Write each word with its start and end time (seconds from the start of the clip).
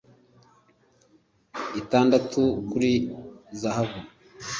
itandatu 1.79 2.41
kuri 2.69 2.91
zahabu 3.61 3.99